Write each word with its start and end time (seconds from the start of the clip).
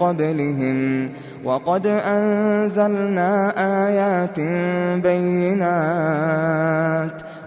قبلهم 0.00 1.08
وقد 1.44 1.86
أنزلنا 1.86 3.36
آيات 3.86 4.40
بينات 5.02 7.27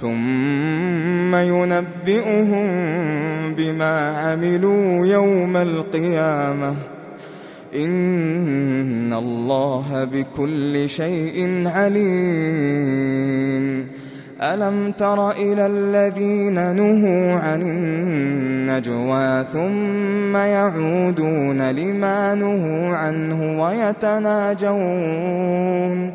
ثم 0.00 1.36
ينبئهم 1.36 2.64
بما 3.56 4.18
عملوا 4.18 5.06
يوم 5.06 5.56
القيامة 5.56 6.74
إن 7.74 9.12
الله 9.12 10.04
بكل 10.04 10.88
شيء 10.88 11.62
عليم 11.68 13.88
ألم 14.42 14.92
تر 14.92 15.30
إلى 15.30 15.66
الذين 15.66 16.54
نهوا 16.54 17.34
عن 17.40 17.62
النجوى 17.62 19.44
ثم 19.44 20.36
يعودون 20.36 21.70
لما 21.70 22.34
نهوا 22.34 22.96
عنه 22.96 23.62
ويتناجون 23.64 26.14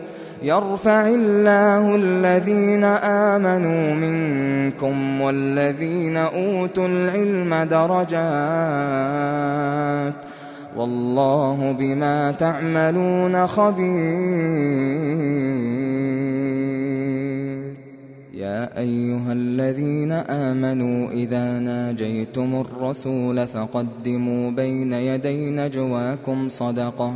يرفع 0.44 1.08
الله 1.10 1.96
الذين 1.96 2.84
آمنوا 3.04 3.94
منكم 3.96 5.22
والذين 5.22 6.18
أوتوا 6.18 6.88
العلم 6.88 7.64
درجات 7.70 10.14
والله 10.78 11.72
بما 11.80 12.32
تعملون 12.32 13.48
خبير 13.48 13.80
يا 18.34 18.78
أيها 18.80 19.34
الذين 19.34 20.12
آمنوا 20.12 21.10
إذا 21.12 21.60
ناجيتم 21.60 22.66
الرسول 22.66 23.48
فقدموا 23.48 24.52
بين 24.52 24.94
يدي 24.94 25.50
نجواكم 25.50 26.50
صدقه 26.50 27.10
ۖ 27.12 27.16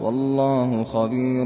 والله 0.00 0.84
خبير 0.84 1.44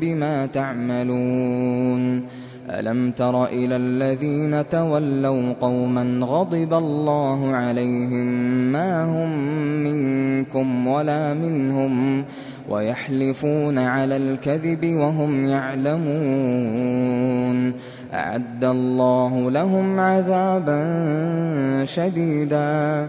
بما 0.00 0.46
تعملون 0.52 2.26
ألم 2.70 3.10
تر 3.12 3.44
إلى 3.44 3.76
الذين 3.76 4.68
تولوا 4.68 5.52
قوما 5.60 6.24
غضب 6.26 6.74
الله 6.74 7.52
عليهم 7.54 8.26
ما 8.72 9.04
هم 9.04 9.38
منكم 9.84 10.86
ولا 10.88 11.34
منهم 11.34 12.24
ويحلفون 12.70 13.78
على 13.78 14.16
الكذب 14.16 14.86
وهم 14.96 15.44
يعلمون 15.44 17.72
أعد 18.14 18.64
الله 18.64 19.50
لهم 19.50 20.00
عذابا 20.00 20.84
شديدا 21.84 23.08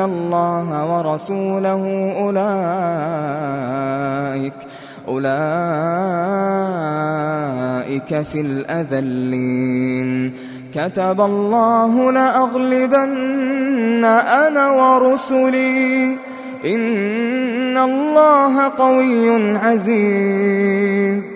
اللَّهَ 0.00 0.96
وَرَسُولَهُ 0.96 2.12
أُولَئِكَ 2.18 4.58
أُولَئِكَ 5.08 5.36
فِي 8.26 8.40
الْأَذَلِّينَ 8.40 10.10
كَتَبَ 10.74 11.20
اللَّهُ 11.20 12.12
لَأَغْلِبَنَّ 12.12 14.04
أَنَا 14.04 14.70
وَرُسُلِي 14.70 16.04
إِنَّ 16.64 17.76
اللَّهَ 17.78 18.68
قَوِيٌّ 18.68 19.56
عَزِيزٌ 19.56 21.35